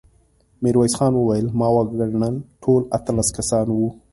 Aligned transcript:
ميرويس 0.63 0.93
خان 0.97 1.13
وويل: 1.17 1.45
ما 1.59 1.67
وګڼل، 1.75 2.35
ټول 2.63 2.81
اتلس 2.97 3.29
کسان 3.37 3.65
وو. 3.77 3.89